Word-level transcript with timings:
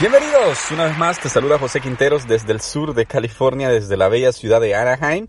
Bienvenidos 0.00 0.70
una 0.70 0.84
vez 0.84 0.96
más, 0.96 1.18
te 1.18 1.28
saluda 1.28 1.58
José 1.58 1.80
Quinteros 1.80 2.28
desde 2.28 2.52
el 2.52 2.60
sur 2.60 2.94
de 2.94 3.04
California, 3.04 3.68
desde 3.68 3.96
la 3.96 4.08
bella 4.08 4.30
ciudad 4.30 4.60
de 4.60 4.76
Anaheim, 4.76 5.26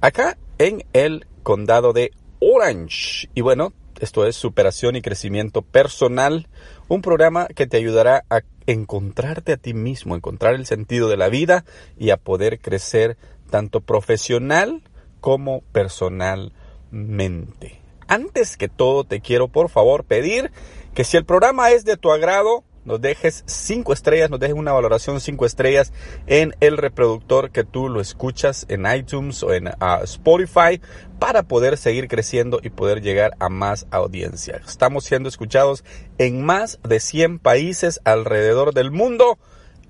acá 0.00 0.36
en 0.58 0.84
el 0.92 1.28
condado 1.44 1.92
de 1.92 2.10
Orange. 2.40 3.28
Y 3.36 3.42
bueno, 3.42 3.72
esto 4.00 4.26
es 4.26 4.34
Superación 4.34 4.96
y 4.96 5.02
Crecimiento 5.02 5.62
Personal, 5.62 6.48
un 6.88 7.02
programa 7.02 7.46
que 7.54 7.68
te 7.68 7.76
ayudará 7.76 8.24
a 8.30 8.40
encontrarte 8.66 9.52
a 9.52 9.58
ti 9.58 9.74
mismo, 9.74 10.16
encontrar 10.16 10.56
el 10.56 10.66
sentido 10.66 11.08
de 11.08 11.16
la 11.16 11.28
vida 11.28 11.64
y 11.96 12.10
a 12.10 12.16
poder 12.16 12.58
crecer 12.58 13.16
tanto 13.48 13.80
profesional 13.80 14.82
como 15.20 15.60
personalmente. 15.70 17.80
Antes 18.08 18.56
que 18.56 18.68
todo, 18.68 19.04
te 19.04 19.20
quiero 19.20 19.46
por 19.46 19.68
favor 19.68 20.02
pedir 20.02 20.50
que 20.94 21.04
si 21.04 21.16
el 21.16 21.24
programa 21.24 21.70
es 21.70 21.84
de 21.84 21.96
tu 21.96 22.10
agrado, 22.10 22.64
nos 22.84 23.00
dejes 23.00 23.42
cinco 23.46 23.92
estrellas, 23.92 24.30
nos 24.30 24.40
dejes 24.40 24.56
una 24.56 24.72
valoración 24.72 25.20
cinco 25.20 25.46
estrellas 25.46 25.92
en 26.26 26.54
el 26.60 26.76
reproductor 26.76 27.50
que 27.50 27.64
tú 27.64 27.88
lo 27.88 28.00
escuchas 28.00 28.66
en 28.68 28.86
iTunes 28.86 29.42
o 29.42 29.52
en 29.52 29.68
ah, 29.80 30.00
Spotify 30.04 30.80
para 31.18 31.42
poder 31.42 31.76
seguir 31.76 32.08
creciendo 32.08 32.60
y 32.62 32.70
poder 32.70 33.02
llegar 33.02 33.36
a 33.38 33.48
más 33.48 33.86
audiencia. 33.90 34.60
Estamos 34.66 35.04
siendo 35.04 35.28
escuchados 35.28 35.84
en 36.18 36.42
más 36.44 36.78
de 36.82 37.00
100 37.00 37.38
países 37.38 38.00
alrededor 38.04 38.72
del 38.72 38.90
mundo 38.90 39.38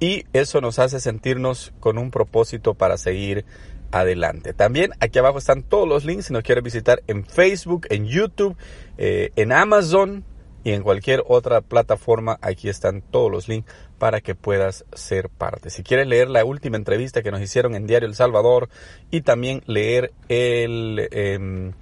y 0.01 0.25
eso 0.33 0.61
nos 0.61 0.79
hace 0.79 0.99
sentirnos 0.99 1.73
con 1.79 1.99
un 1.99 2.11
propósito 2.11 2.75
para 2.75 2.97
seguir 2.97 3.45
adelante. 3.93 4.53
También 4.53 4.93
aquí 5.01 5.19
abajo 5.19 5.39
están 5.39 5.63
todos 5.63 5.89
los 5.89 6.05
links 6.05 6.27
si 6.27 6.33
nos 6.33 6.43
quieres 6.43 6.65
visitar 6.65 7.03
en 7.07 7.25
Facebook, 7.25 7.87
en 7.91 8.07
YouTube, 8.07 8.57
eh, 8.99 9.31
en 9.37 9.53
Amazon 9.53 10.25
y 10.65 10.73
en 10.73 10.83
cualquier 10.83 11.23
otra 11.27 11.61
plataforma. 11.61 12.39
Aquí 12.43 12.69
están 12.69 13.03
todos 13.03 13.31
los 13.31 13.49
links 13.49 13.71
para 13.99 14.21
que 14.21 14.35
puedas 14.35 14.85
ser 14.93 15.29
parte. 15.29 15.71
Si 15.71 15.83
quieres 15.83 16.07
leer 16.07 16.29
la 16.29 16.45
última 16.45 16.77
entrevista 16.77 17.23
que 17.23 17.31
nos 17.31 17.41
hicieron 17.41 17.75
en 17.75 17.87
Diario 17.87 18.09
El 18.09 18.15
Salvador 18.15 18.69
y 19.11 19.23
también 19.23 19.63
leer 19.67 20.13
el... 20.29 21.09
Em, 21.13 21.73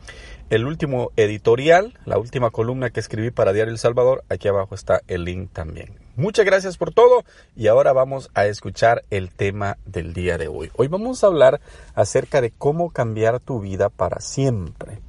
el 0.51 0.65
último 0.65 1.11
editorial, 1.17 1.99
la 2.07 2.17
última 2.17 2.51
columna 2.51 2.89
que 2.89 3.01
escribí 3.01 3.31
para 3.31 3.53
Diario 3.53 3.71
El 3.71 3.79
Salvador, 3.79 4.25
aquí 4.31 4.49
abajo 4.49 4.75
está 4.75 5.03
el 5.07 5.25
link 5.25 5.51
también. 5.53 5.99
Muchas 6.17 6.47
gracias 6.47 6.79
por 6.79 6.95
todo 6.95 7.23
y 7.55 7.67
ahora 7.67 7.93
vamos 7.93 8.31
a 8.33 8.47
escuchar 8.47 9.03
el 9.11 9.31
tema 9.31 9.77
del 9.85 10.15
día 10.15 10.39
de 10.39 10.49
hoy. 10.49 10.71
Hoy 10.77 10.89
vamos 10.89 11.23
a 11.23 11.27
hablar 11.27 11.61
acerca 11.95 12.41
de 12.41 12.51
cómo 12.51 12.91
cambiar 12.91 13.41
tu 13.41 13.61
vida 13.61 13.91
para 13.91 14.21
siempre, 14.21 15.03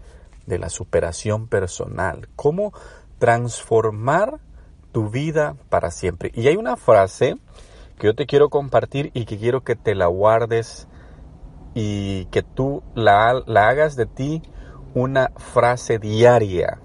de 0.45 0.59
la 0.59 0.70
superación 0.70 1.48
personal, 1.48 2.28
cómo 2.36 2.73
transformar 3.20 4.39
tu 4.92 5.09
vida 5.09 5.56
para 5.70 5.92
siempre. 5.92 6.31
Y 6.34 6.48
hay 6.48 6.56
una 6.56 6.78
frase 6.78 7.38
que 7.98 8.08
yo 8.08 8.16
te 8.16 8.26
quiero 8.26 8.50
compartir 8.50 9.11
y 9.14 9.26
que 9.26 9.38
quiero 9.38 9.61
que 9.64 9.76
te 9.76 9.94
la 9.94 10.08
guardes 10.08 10.88
y 11.76 12.26
que 12.26 12.42
tú 12.42 12.81
la, 12.95 13.44
la 13.45 13.70
hagas 13.70 13.95
de 13.95 14.06
ti 14.06 14.42
una 14.94 15.31
frase 15.36 16.00
diaria. 16.00 16.80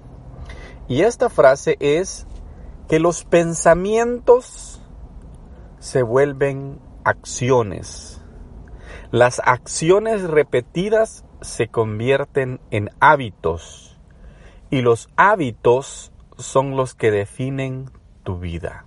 Y 0.88 1.02
esta 1.02 1.30
frase 1.30 1.76
es 1.80 2.26
que 2.88 2.98
los 2.98 3.24
pensamientos 3.24 4.82
se 5.78 6.02
vuelven 6.02 6.80
acciones. 7.04 8.20
Las 9.10 9.40
acciones 9.44 10.22
repetidas 10.22 11.24
se 11.40 11.68
convierten 11.68 12.60
en 12.70 12.90
hábitos 13.00 13.98
y 14.70 14.82
los 14.82 15.08
hábitos 15.16 16.10
son 16.36 16.76
los 16.76 16.94
que 16.94 17.10
definen 17.10 17.90
tu 18.22 18.38
vida. 18.38 18.86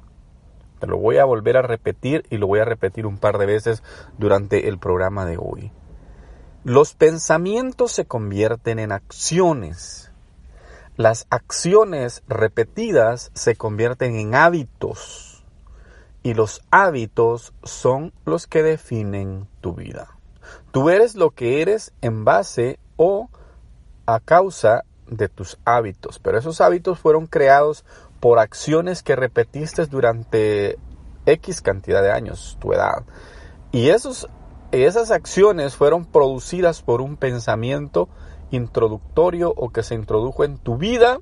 Te 0.80 0.88
lo 0.88 0.98
voy 0.98 1.18
a 1.18 1.26
volver 1.26 1.58
a 1.58 1.62
repetir 1.62 2.26
y 2.30 2.38
lo 2.38 2.48
voy 2.48 2.60
a 2.60 2.66
repetir 2.66 3.06
un 3.06 3.18
par 3.18 3.38
de 3.38 3.46
veces 3.46 3.84
durante 4.18 4.68
el 4.68 4.78
programa 4.78 5.26
de 5.26 5.38
hoy. 5.38 5.72
Los 6.64 6.94
pensamientos 6.94 7.92
se 7.92 8.06
convierten 8.06 8.78
en 8.78 8.92
acciones. 8.92 10.12
Las 10.96 11.26
acciones 11.30 12.24
repetidas 12.28 13.32
se 13.34 13.56
convierten 13.56 14.16
en 14.16 14.36
hábitos. 14.36 15.46
Y 16.24 16.34
los 16.34 16.62
hábitos 16.72 17.54
son 17.64 18.14
los 18.26 18.48
que 18.48 18.64
definen 18.64 19.48
tu 19.62 19.74
vida. 19.74 20.18
Tú 20.72 20.90
eres 20.90 21.16
lo 21.16 21.32
que 21.32 21.62
eres 21.62 21.94
en 22.02 22.26
base 22.26 22.80
o 22.98 23.30
a 24.06 24.20
causa 24.20 24.84
de 25.10 25.30
tus 25.30 25.58
hábitos. 25.66 26.20
Pero 26.20 26.38
esos 26.38 26.62
hábitos 26.62 27.00
fueron 27.00 27.28
creados 27.28 27.86
por 28.20 28.40
acciones 28.40 29.04
que 29.04 29.16
repetiste 29.16 29.86
durante 29.86 30.78
X 31.26 31.62
cantidad 31.62 32.02
de 32.02 32.12
años, 32.12 32.58
tu 32.60 32.74
edad. 32.74 33.04
Y 33.72 33.90
esos 33.90 34.28
esas 34.72 35.12
acciones 35.12 35.76
fueron 35.76 36.06
producidas 36.06 36.82
por 36.82 37.02
un 37.02 37.16
pensamiento 37.16 38.10
introductorio 38.52 39.54
o 39.56 39.70
que 39.70 39.84
se 39.84 39.96
introdujo 39.96 40.44
en 40.44 40.58
tu 40.58 40.78
vida 40.78 41.20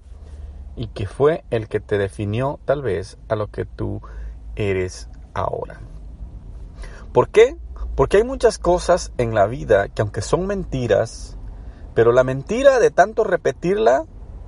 y 0.75 0.87
que 0.87 1.07
fue 1.07 1.43
el 1.51 1.67
que 1.67 1.79
te 1.79 1.97
definió 1.97 2.59
tal 2.65 2.81
vez 2.81 3.17
a 3.29 3.35
lo 3.35 3.47
que 3.47 3.65
tú 3.65 4.01
eres 4.55 5.09
ahora. 5.33 5.79
¿Por 7.13 7.29
qué? 7.29 7.55
Porque 7.95 8.17
hay 8.17 8.23
muchas 8.23 8.57
cosas 8.57 9.13
en 9.17 9.35
la 9.35 9.45
vida 9.45 9.89
que 9.89 10.01
aunque 10.01 10.21
son 10.21 10.47
mentiras, 10.47 11.37
pero 11.95 12.11
la 12.11 12.23
mentira 12.23 12.79
de 12.79 12.91
tanto 12.91 13.23
repetirla 13.23 14.03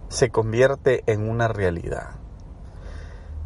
se 0.09 0.29
convierte 0.29 1.03
en 1.07 1.27
una 1.27 1.47
realidad. 1.47 2.11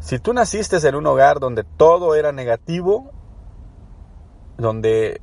Si 0.00 0.18
tú 0.18 0.32
naciste 0.34 0.76
en 0.86 0.96
un 0.96 1.06
hogar 1.06 1.38
donde 1.38 1.62
todo 1.64 2.16
era 2.16 2.32
negativo, 2.32 3.12
donde 4.58 5.22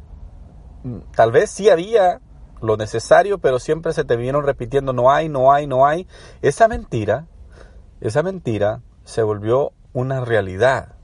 tal 1.16 1.32
vez 1.32 1.52
sí 1.52 1.70
había 1.70 2.22
lo 2.62 2.78
necesario, 2.78 3.40
pero 3.40 3.60
siempre 3.60 3.92
se 3.94 4.06
te 4.06 4.16
vieron 4.16 4.46
repitiendo 4.46 4.94
no 4.94 5.12
hay, 5.12 5.28
no 5.28 5.52
hay, 5.52 5.68
no 5.68 5.86
hay. 5.86 6.08
Esa 6.42 6.70
mentira, 6.70 7.28
esa 8.00 8.24
mentira 8.24 8.82
se 9.04 9.22
volvió 9.22 9.74
una 9.92 10.24
realidad. 10.24 10.96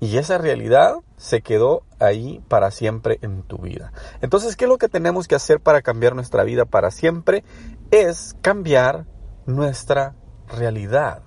Y 0.00 0.18
esa 0.18 0.38
realidad 0.38 0.96
se 1.16 1.40
quedó 1.40 1.82
ahí 1.98 2.40
para 2.48 2.70
siempre 2.70 3.18
en 3.22 3.42
tu 3.42 3.58
vida. 3.58 3.92
Entonces, 4.20 4.54
¿qué 4.54 4.64
es 4.64 4.68
lo 4.68 4.78
que 4.78 4.88
tenemos 4.88 5.26
que 5.26 5.34
hacer 5.34 5.60
para 5.60 5.82
cambiar 5.82 6.14
nuestra 6.14 6.44
vida 6.44 6.64
para 6.64 6.90
siempre? 6.90 7.42
Es 7.90 8.36
cambiar 8.40 9.06
nuestra 9.46 10.14
realidad. 10.46 11.22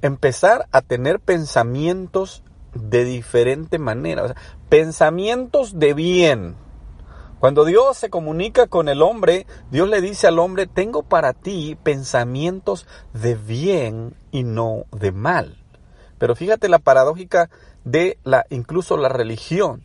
Empezar 0.00 0.66
a 0.72 0.82
tener 0.82 1.20
pensamientos 1.20 2.42
de 2.74 3.04
diferente 3.04 3.78
manera. 3.78 4.34
pensamientos 4.68 5.78
de 5.78 5.94
bien. 5.94 6.56
Cuando 7.38 7.64
Dios 7.64 7.96
se 7.96 8.08
comunica 8.08 8.68
con 8.68 8.88
el 8.88 9.02
hombre, 9.02 9.46
Dios 9.70 9.88
le 9.88 10.00
dice 10.00 10.28
al 10.28 10.38
hombre, 10.38 10.66
tengo 10.66 11.02
para 11.02 11.32
ti 11.32 11.76
pensamientos 11.82 12.86
de 13.12 13.34
bien 13.34 14.14
y 14.30 14.44
no 14.44 14.86
de 14.92 15.12
mal. 15.12 15.61
Pero 16.22 16.36
fíjate 16.36 16.68
la 16.68 16.78
paradójica 16.78 17.50
de 17.82 18.16
la 18.22 18.46
incluso 18.48 18.96
la 18.96 19.08
religión, 19.08 19.82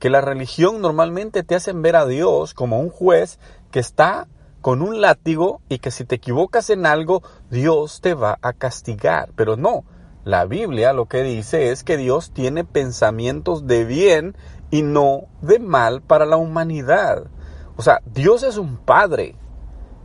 que 0.00 0.10
la 0.10 0.20
religión 0.20 0.80
normalmente 0.80 1.44
te 1.44 1.54
hacen 1.54 1.82
ver 1.82 1.94
a 1.94 2.04
Dios 2.04 2.52
como 2.52 2.80
un 2.80 2.90
juez 2.90 3.38
que 3.70 3.78
está 3.78 4.26
con 4.60 4.82
un 4.82 5.00
látigo 5.00 5.60
y 5.68 5.78
que 5.78 5.92
si 5.92 6.04
te 6.04 6.16
equivocas 6.16 6.70
en 6.70 6.84
algo, 6.84 7.22
Dios 7.48 8.00
te 8.00 8.14
va 8.14 8.40
a 8.42 8.54
castigar. 8.54 9.30
Pero 9.36 9.56
no, 9.56 9.84
la 10.24 10.46
Biblia 10.46 10.92
lo 10.92 11.06
que 11.06 11.22
dice 11.22 11.70
es 11.70 11.84
que 11.84 11.96
Dios 11.96 12.32
tiene 12.32 12.64
pensamientos 12.64 13.68
de 13.68 13.84
bien 13.84 14.36
y 14.72 14.82
no 14.82 15.26
de 15.42 15.60
mal 15.60 16.02
para 16.02 16.26
la 16.26 16.38
humanidad. 16.38 17.28
O 17.76 17.82
sea, 17.82 18.00
Dios 18.04 18.42
es 18.42 18.56
un 18.56 18.78
padre. 18.78 19.36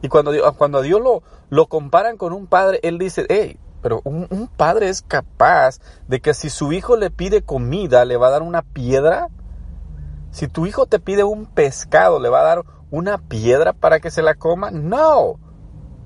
Y 0.04 0.08
cuando, 0.08 0.34
cuando 0.56 0.78
a 0.78 0.82
Dios 0.84 1.02
lo, 1.02 1.24
lo 1.50 1.66
comparan 1.66 2.16
con 2.18 2.32
un 2.32 2.46
padre, 2.46 2.80
Él 2.84 3.00
dice, 3.00 3.26
hey, 3.28 3.58
pero 3.84 4.02
un, 4.06 4.28
un, 4.32 4.48
padre 4.48 4.90
es 4.90 5.04
capaz 5.04 5.80
de 6.08 6.22
que 6.22 6.34
si 6.34 6.50
su 6.50 6.72
hijo 6.72 6.96
le 6.96 7.12
pide 7.12 7.44
comida, 7.44 8.06
le 8.06 8.18
va 8.18 8.30
a 8.30 8.32
dar 8.32 8.42
una 8.42 8.64
piedra. 8.64 9.28
Si 10.32 10.48
tu 10.48 10.66
hijo 10.66 10.88
te 10.88 11.00
pide 11.00 11.24
un 11.24 11.46
pescado, 11.46 12.20
le 12.20 12.30
va 12.30 12.40
a 12.40 12.46
dar 12.46 12.64
una 12.90 13.18
piedra 13.18 13.74
para 13.74 14.00
que 14.00 14.10
se 14.10 14.24
la 14.24 14.36
coma. 14.36 14.72
No. 14.72 15.38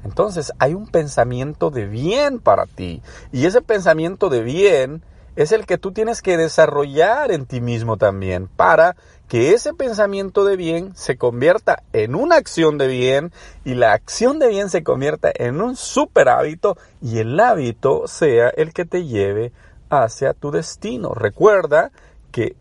Entonces 0.04 0.52
hay 0.58 0.74
un 0.74 0.88
pensamiento 0.88 1.70
de 1.70 1.86
bien 1.86 2.40
para 2.40 2.66
ti. 2.66 3.02
Y 3.32 3.46
ese 3.46 3.62
pensamiento 3.62 4.30
de 4.30 4.42
bien 4.42 5.04
es 5.38 5.52
el 5.52 5.68
que 5.68 5.78
tú 5.78 5.92
tienes 5.92 6.24
que 6.24 6.36
desarrollar 6.36 7.32
en 7.32 7.46
ti 7.46 7.62
mismo 7.62 7.98
también 7.98 8.48
para 8.48 8.96
que 9.28 9.54
ese 9.54 9.72
pensamiento 9.72 10.44
de 10.44 10.58
bien 10.58 10.96
se 10.96 11.16
convierta 11.16 11.84
en 11.94 12.16
una 12.16 12.38
acción 12.38 12.80
de 12.80 12.88
bien 12.88 13.32
y 13.64 13.76
la 13.76 13.94
acción 13.94 14.40
de 14.40 14.48
bien 14.48 14.72
se 14.72 14.84
convierta 14.84 15.32
en 15.36 15.62
un 15.62 15.76
super 15.76 16.28
hábito 16.28 16.76
y 17.04 17.20
el 17.20 17.40
hábito 17.40 18.08
sea 18.08 18.50
el 18.50 18.74
que 18.74 18.86
te 18.86 19.06
lleve 19.06 19.54
hacia 19.92 20.34
tu 20.34 20.50
destino. 20.50 21.14
Recuerda 21.14 21.92
que 22.32 22.56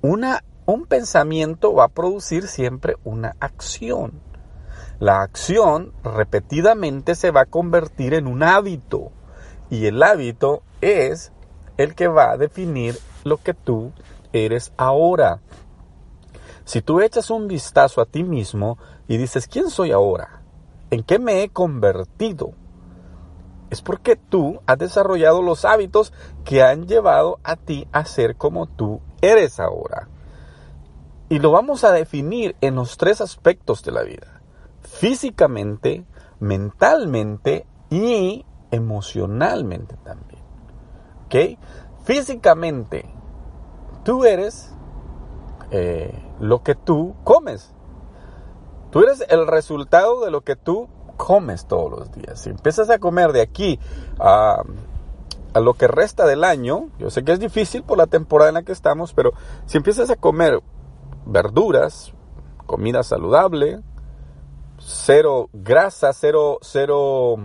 una, 0.00 0.44
un 0.66 0.86
pensamiento 0.86 1.74
va 1.74 1.86
a 1.86 1.88
producir 1.88 2.46
siempre 2.46 2.94
una 3.02 3.34
acción. 3.40 4.20
La 5.00 5.22
acción 5.22 5.92
repetidamente 6.04 7.16
se 7.16 7.32
va 7.32 7.40
a 7.42 7.46
convertir 7.46 8.14
en 8.14 8.28
un 8.28 8.44
hábito 8.44 9.10
y 9.70 9.86
el 9.86 10.00
hábito 10.04 10.62
es 10.80 11.32
el 11.76 11.94
que 11.94 12.08
va 12.08 12.32
a 12.32 12.36
definir 12.36 12.98
lo 13.24 13.38
que 13.38 13.54
tú 13.54 13.92
eres 14.32 14.72
ahora. 14.76 15.40
Si 16.64 16.80
tú 16.82 17.00
echas 17.00 17.30
un 17.30 17.48
vistazo 17.48 18.00
a 18.00 18.06
ti 18.06 18.22
mismo 18.24 18.78
y 19.06 19.16
dices, 19.16 19.46
¿quién 19.46 19.70
soy 19.70 19.92
ahora? 19.92 20.42
¿En 20.90 21.02
qué 21.02 21.18
me 21.18 21.42
he 21.42 21.48
convertido? 21.50 22.52
Es 23.70 23.82
porque 23.82 24.16
tú 24.16 24.60
has 24.66 24.78
desarrollado 24.78 25.42
los 25.42 25.64
hábitos 25.64 26.12
que 26.44 26.62
han 26.62 26.86
llevado 26.86 27.38
a 27.42 27.56
ti 27.56 27.88
a 27.92 28.04
ser 28.04 28.36
como 28.36 28.66
tú 28.66 29.00
eres 29.20 29.58
ahora. 29.60 30.08
Y 31.28 31.38
lo 31.38 31.50
vamos 31.50 31.84
a 31.84 31.92
definir 31.92 32.54
en 32.60 32.76
los 32.76 32.96
tres 32.96 33.20
aspectos 33.20 33.82
de 33.82 33.92
la 33.92 34.02
vida. 34.02 34.40
Físicamente, 34.82 36.04
mentalmente 36.38 37.66
y 37.90 38.44
emocionalmente 38.70 39.96
también. 40.04 40.33
¿Ok? 41.24 41.58
Físicamente, 42.04 43.06
tú 44.04 44.24
eres 44.24 44.74
eh, 45.70 46.12
lo 46.38 46.62
que 46.62 46.74
tú 46.74 47.14
comes. 47.24 47.72
Tú 48.90 49.00
eres 49.00 49.24
el 49.28 49.46
resultado 49.46 50.24
de 50.24 50.30
lo 50.30 50.42
que 50.42 50.54
tú 50.54 50.88
comes 51.16 51.66
todos 51.66 51.90
los 51.90 52.12
días. 52.12 52.40
Si 52.40 52.50
empiezas 52.50 52.90
a 52.90 52.98
comer 52.98 53.32
de 53.32 53.40
aquí 53.40 53.80
a, 54.18 54.62
lo 55.54 55.74
que 55.74 55.88
resta 55.88 56.26
del 56.26 56.44
año, 56.44 56.90
yo 56.98 57.10
sé 57.10 57.24
que 57.24 57.32
es 57.32 57.40
difícil 57.40 57.82
por 57.82 57.96
la 57.96 58.06
temporada 58.06 58.50
en 58.50 58.54
la 58.54 58.62
que 58.62 58.72
estamos, 58.72 59.14
pero 59.14 59.32
si 59.66 59.76
empiezas 59.78 60.10
a 60.10 60.16
comer 60.16 60.60
verduras, 61.26 62.12
comida 62.66 63.02
saludable, 63.02 63.80
cero 64.78 65.48
grasa, 65.52 66.12
cero, 66.12 66.58
cero 66.60 67.36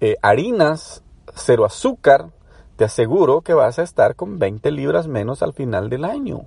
eh, 0.00 0.16
harinas, 0.22 1.02
cero 1.34 1.64
azúcar, 1.64 2.30
te 2.78 2.84
aseguro 2.84 3.40
que 3.40 3.54
vas 3.54 3.80
a 3.80 3.82
estar 3.82 4.14
con 4.14 4.38
20 4.38 4.70
libras 4.70 5.08
menos 5.08 5.42
al 5.42 5.52
final 5.52 5.90
del 5.90 6.04
año. 6.04 6.46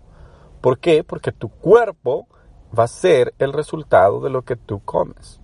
¿Por 0.62 0.80
qué? 0.80 1.04
Porque 1.04 1.34
tu 1.34 1.50
cuerpo 1.50 2.26
va 2.78 2.86
a 2.86 2.88
ser 2.88 3.34
el 3.38 3.52
resultado 3.52 4.22
de 4.22 4.30
lo 4.30 4.44
que 4.44 4.56
tú 4.56 4.80
comes. 4.80 5.42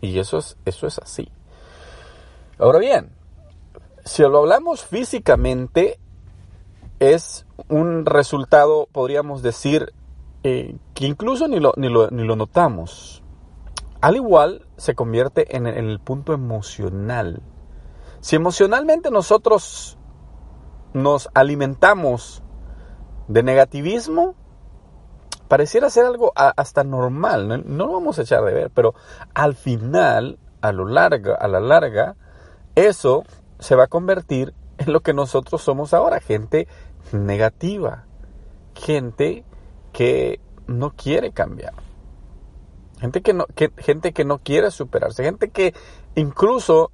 Y 0.00 0.18
eso 0.18 0.38
es, 0.38 0.56
eso 0.64 0.86
es 0.86 0.98
así. 0.98 1.30
Ahora 2.58 2.78
bien, 2.78 3.10
si 4.06 4.22
lo 4.22 4.38
hablamos 4.38 4.82
físicamente, 4.82 6.00
es 7.00 7.44
un 7.68 8.06
resultado, 8.06 8.88
podríamos 8.90 9.42
decir, 9.42 9.92
eh, 10.42 10.74
que 10.94 11.04
incluso 11.04 11.48
ni 11.48 11.60
lo, 11.60 11.74
ni, 11.76 11.90
lo, 11.90 12.08
ni 12.08 12.24
lo, 12.24 12.34
notamos. 12.34 13.22
Al 14.00 14.16
igual 14.16 14.66
se 14.78 14.94
convierte 14.94 15.54
en, 15.54 15.66
en 15.66 15.86
el 15.86 16.00
punto 16.00 16.32
emocional. 16.32 17.42
Si 18.20 18.36
emocionalmente 18.36 19.10
nosotros 19.10 19.97
nos 20.92 21.28
alimentamos 21.34 22.42
de 23.28 23.42
negativismo, 23.42 24.34
pareciera 25.48 25.90
ser 25.90 26.06
algo 26.06 26.32
hasta 26.34 26.84
normal, 26.84 27.64
no, 27.66 27.86
lo 27.86 27.92
vamos 27.92 28.18
a 28.18 28.22
echar 28.22 28.44
de 28.44 28.52
ver, 28.52 28.70
pero 28.70 28.94
al 29.34 29.54
final, 29.54 30.38
a 30.60 30.72
lo 30.72 30.86
largo, 30.86 31.34
a 31.38 31.48
la 31.48 31.60
larga, 31.60 32.16
eso 32.74 33.24
se 33.58 33.74
va 33.74 33.84
a 33.84 33.88
convertir 33.88 34.54
en 34.78 34.92
lo 34.92 35.00
que 35.00 35.14
nosotros 35.14 35.62
somos 35.62 35.94
ahora, 35.94 36.20
gente 36.20 36.68
negativa, 37.12 38.04
gente 38.74 39.44
que 39.92 40.40
no 40.66 40.94
quiere 40.94 41.32
cambiar, 41.32 41.74
gente 43.00 43.22
que 43.22 43.32
no, 43.32 43.46
gente 43.78 44.12
que 44.12 44.24
no 44.24 44.38
quiere 44.38 44.70
superarse, 44.70 45.24
gente 45.24 45.50
que 45.50 45.74
incluso 46.14 46.92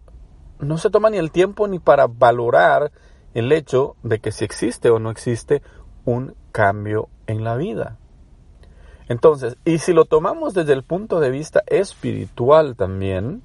no 0.59 0.79
se 0.79 0.91
toma 0.91 1.11
ni 1.11 1.19
el 1.19 1.31
tiempo 1.31 1.67
ni 1.69 1.79
para 1.79 2.07
valorar 2.07 2.93
el 3.35 3.53
hecho 3.53 3.97
de 4.03 4.21
que 4.21 4.33
si 4.33 4.45
existe 4.45 4.91
o 4.91 4.99
no 4.99 5.11
existe 5.11 5.63
un 6.05 6.35
cambio 6.53 7.09
en 7.27 7.45
la 7.45 7.57
vida. 7.57 7.99
Entonces, 9.09 9.59
y 9.65 9.79
si 9.79 9.93
lo 9.93 10.07
tomamos 10.07 10.55
desde 10.55 10.73
el 10.73 10.83
punto 10.83 11.21
de 11.21 11.31
vista 11.31 11.63
espiritual 11.67 12.77
también, 12.77 13.43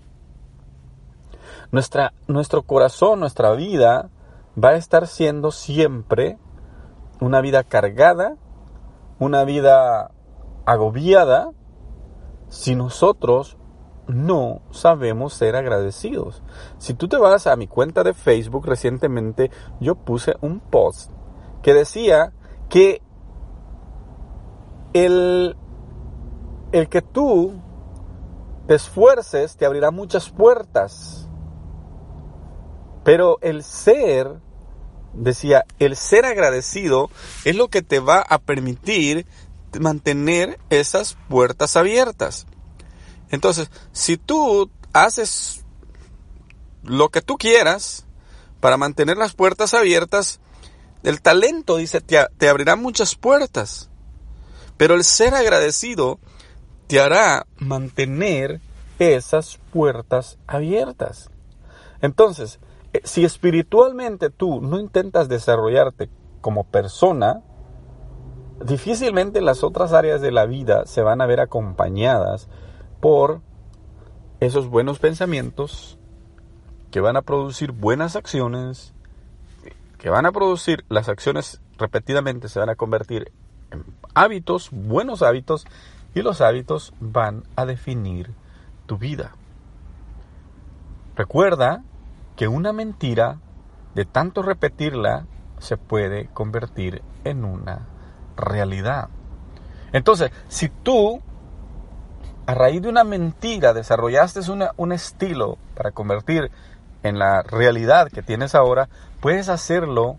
nuestra, 1.71 2.13
nuestro 2.27 2.61
corazón, 2.61 3.19
nuestra 3.19 3.51
vida 3.51 4.09
va 4.61 4.69
a 4.69 4.75
estar 4.75 5.07
siendo 5.07 5.51
siempre 5.51 6.37
una 7.19 7.41
vida 7.41 7.63
cargada, 7.63 8.37
una 9.19 9.43
vida 9.43 10.11
agobiada, 10.65 11.51
si 12.47 12.75
nosotros 12.75 13.57
no 14.09 14.61
sabemos 14.71 15.35
ser 15.35 15.55
agradecidos. 15.55 16.41
Si 16.79 16.95
tú 16.95 17.07
te 17.07 17.17
vas 17.17 17.45
a 17.47 17.55
mi 17.55 17.67
cuenta 17.67 18.03
de 18.03 18.13
Facebook 18.13 18.65
recientemente, 18.65 19.51
yo 19.79 19.95
puse 19.95 20.35
un 20.41 20.59
post 20.59 21.11
que 21.61 21.73
decía 21.73 22.33
que 22.69 23.01
el, 24.93 25.55
el 26.71 26.89
que 26.89 27.01
tú 27.03 27.53
te 28.67 28.75
esfuerces 28.75 29.55
te 29.57 29.65
abrirá 29.65 29.91
muchas 29.91 30.29
puertas. 30.29 31.29
Pero 33.03 33.37
el 33.41 33.63
ser, 33.63 34.39
decía, 35.13 35.65
el 35.77 35.95
ser 35.95 36.25
agradecido 36.25 37.09
es 37.45 37.55
lo 37.55 37.67
que 37.67 37.83
te 37.83 37.99
va 37.99 38.21
a 38.21 38.39
permitir 38.39 39.27
mantener 39.79 40.59
esas 40.69 41.15
puertas 41.29 41.77
abiertas. 41.77 42.47
Entonces, 43.29 43.69
si 43.91 44.17
tú 44.17 44.69
haces 44.93 45.65
lo 46.83 47.09
que 47.09 47.21
tú 47.21 47.37
quieras 47.37 48.05
para 48.59 48.77
mantener 48.77 49.17
las 49.17 49.33
puertas 49.33 49.73
abiertas, 49.73 50.39
el 51.03 51.21
talento, 51.21 51.77
dice, 51.77 52.01
te, 52.01 52.25
te 52.37 52.49
abrirá 52.49 52.75
muchas 52.75 53.15
puertas. 53.15 53.89
Pero 54.77 54.95
el 54.95 55.03
ser 55.03 55.35
agradecido 55.35 56.19
te 56.87 56.99
hará 56.99 57.45
mantener 57.57 58.61
esas 58.97 59.59
puertas 59.71 60.37
abiertas. 60.47 61.29
Entonces, 62.01 62.59
eh, 62.93 63.01
si 63.03 63.23
espiritualmente 63.23 64.29
tú 64.29 64.61
no 64.61 64.79
intentas 64.79 65.29
desarrollarte 65.29 66.09
como 66.41 66.63
persona, 66.65 67.43
difícilmente 68.65 69.41
las 69.41 69.63
otras 69.63 69.93
áreas 69.93 70.21
de 70.21 70.31
la 70.31 70.45
vida 70.45 70.85
se 70.85 71.01
van 71.01 71.21
a 71.21 71.25
ver 71.25 71.39
acompañadas 71.39 72.49
por 72.99 73.41
esos 74.39 74.67
buenos 74.67 74.99
pensamientos 74.99 75.97
que 76.91 77.01
van 77.01 77.17
a 77.17 77.21
producir 77.21 77.71
buenas 77.71 78.15
acciones, 78.15 78.93
que 79.97 80.09
van 80.09 80.25
a 80.25 80.31
producir 80.31 80.85
las 80.89 81.09
acciones 81.09 81.61
repetidamente 81.77 82.49
se 82.49 82.59
van 82.59 82.69
a 82.69 82.75
convertir 82.75 83.31
hábitos, 84.13 84.69
buenos 84.71 85.21
hábitos, 85.21 85.65
y 86.13 86.21
los 86.21 86.41
hábitos 86.41 86.93
van 86.99 87.43
a 87.55 87.65
definir 87.65 88.31
tu 88.85 88.97
vida. 88.97 89.31
Recuerda 91.15 91.83
que 92.35 92.47
una 92.47 92.73
mentira, 92.73 93.39
de 93.95 94.05
tanto 94.05 94.41
repetirla, 94.41 95.25
se 95.59 95.77
puede 95.77 96.27
convertir 96.27 97.01
en 97.23 97.43
una 97.43 97.87
realidad. 98.37 99.09
Entonces, 99.91 100.31
si 100.47 100.69
tú, 100.69 101.21
a 102.49 102.55
raíz 102.55 102.81
de 102.81 102.89
una 102.89 103.03
mentira, 103.03 103.75
desarrollaste 103.75 104.39
un 104.77 104.91
estilo 104.91 105.59
para 105.75 105.91
convertir 105.91 106.49
en 107.03 107.19
la 107.19 107.43
realidad 107.43 108.09
que 108.09 108.23
tienes 108.23 108.55
ahora, 108.55 108.89
puedes 109.19 109.49
hacerlo 109.49 110.17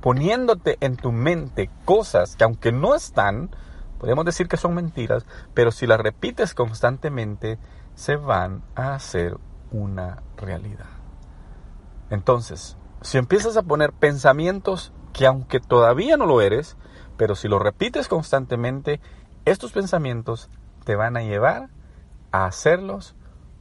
poniéndote 0.00 0.78
en 0.80 0.94
tu 0.94 1.10
mente 1.10 1.68
cosas 1.84 2.36
que 2.36 2.44
aunque 2.44 2.70
no 2.70 2.94
están, 2.94 3.50
podemos 3.98 4.24
decir 4.24 4.46
que 4.46 4.56
son 4.56 4.76
mentiras, 4.76 5.26
pero 5.52 5.72
si 5.72 5.84
las 5.88 5.98
repites 5.98 6.54
constantemente, 6.54 7.58
se 7.96 8.14
van 8.14 8.62
a 8.76 8.94
hacer 8.94 9.36
una 9.72 10.22
realidad. 10.36 10.86
Entonces, 12.08 12.76
si 13.02 13.18
empiezas 13.18 13.56
a 13.56 13.64
poner 13.64 13.92
pensamientos 13.92 14.92
que 15.12 15.26
aunque 15.26 15.58
todavía 15.58 16.16
no 16.16 16.26
lo 16.26 16.40
eres, 16.40 16.76
pero 17.16 17.34
si 17.34 17.48
lo 17.48 17.58
repites 17.58 18.06
constantemente, 18.06 19.00
estos 19.44 19.72
pensamientos 19.72 20.48
te 20.88 20.96
van 20.96 21.18
a 21.18 21.20
llevar 21.20 21.68
a 22.32 22.46
hacerlos 22.46 23.14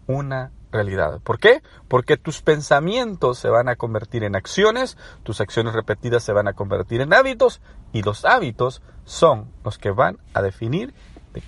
una 0.07 0.53
realidad. 0.72 1.19
¿Por 1.19 1.39
qué? 1.39 1.62
Porque 1.89 2.15
tus 2.15 2.41
pensamientos 2.41 3.38
se 3.38 3.50
van 3.50 3.67
a 3.67 3.75
convertir 3.75 4.24
en 4.24 4.38
acciones, 4.38 4.98
tus 5.24 5.41
acciones 5.41 5.74
repetidas 5.74 6.24
se 6.24 6.31
van 6.31 6.48
a 6.48 6.53
convertir 6.53 7.01
en 7.01 7.13
hábitos 7.13 7.62
y 7.91 8.01
los 8.01 8.24
hábitos 8.24 8.81
son 9.03 9.51
los 9.65 9.77
que 9.77 9.91
van 9.91 10.19
a 10.34 10.41
definir 10.41 10.93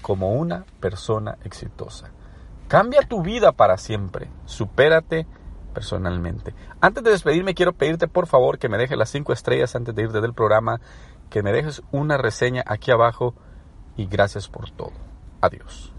como 0.02 0.34
una 0.34 0.66
persona 0.82 1.38
exitosa. 1.46 2.12
Cambia 2.68 3.00
tu 3.08 3.22
vida 3.22 3.54
para 3.54 3.78
siempre, 3.78 4.30
supérate 4.44 5.28
personalmente. 5.74 6.54
Antes 6.82 7.06
de 7.06 7.12
despedirme 7.12 7.56
quiero 7.56 7.72
pedirte 7.72 8.10
por 8.10 8.28
favor 8.28 8.60
que 8.60 8.68
me 8.68 8.78
dejes 8.78 8.98
las 8.98 9.12
cinco 9.12 9.32
estrellas 9.32 9.78
antes 9.78 9.96
de 9.96 10.04
irte 10.04 10.20
del 10.20 10.34
programa, 10.34 10.82
que 11.30 11.42
me 11.42 11.54
dejes 11.54 11.82
una 11.94 12.18
reseña 12.18 12.66
aquí 12.66 12.92
abajo 12.92 13.34
y 13.96 14.08
gracias 14.08 14.50
por 14.50 14.72
todo. 14.72 15.09
Adiós. 15.42 15.99